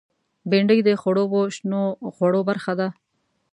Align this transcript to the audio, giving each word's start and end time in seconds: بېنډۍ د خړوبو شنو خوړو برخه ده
بېنډۍ 0.49 0.79
د 0.87 0.89
خړوبو 1.01 1.41
شنو 1.55 1.83
خوړو 2.15 2.41
برخه 2.49 2.73
ده 2.79 2.87